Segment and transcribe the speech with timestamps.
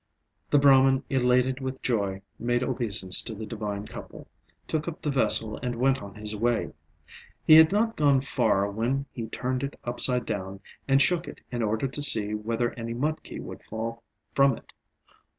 [0.49, 4.27] The Brahman, elated with joy, made obeisance to the divine couple,
[4.65, 6.73] took up the vessel, and went on his way.
[7.43, 11.61] He had not gone far when he turned it upside down, and shook it in
[11.61, 14.01] order to see whether any mudki would fall
[14.35, 14.73] from it.